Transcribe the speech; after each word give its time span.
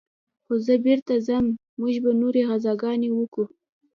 خو 0.45 0.53
زه 0.65 0.73
بېرته 0.85 1.13
ځم 1.27 1.45
موږ 1.79 1.95
به 2.03 2.11
نورې 2.21 2.41
غزاګانې 2.49 3.09
وكو. 3.13 3.43